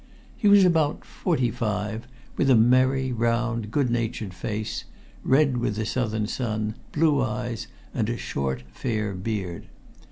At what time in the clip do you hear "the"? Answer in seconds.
5.75-5.85